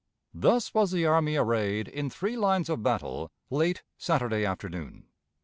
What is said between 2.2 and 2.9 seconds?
lines of